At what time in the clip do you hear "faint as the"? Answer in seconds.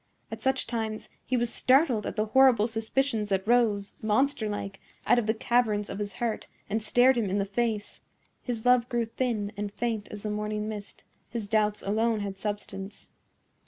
9.71-10.31